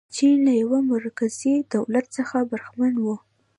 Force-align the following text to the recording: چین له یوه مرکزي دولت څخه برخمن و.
چین 0.15 0.35
له 0.45 0.53
یوه 0.61 0.79
مرکزي 0.93 1.53
دولت 1.73 2.05
څخه 2.17 2.37
برخمن 2.51 2.93
و. 2.99 3.05